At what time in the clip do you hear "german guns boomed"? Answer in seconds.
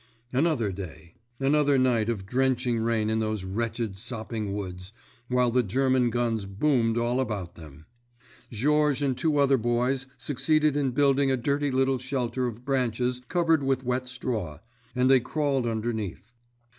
5.61-6.97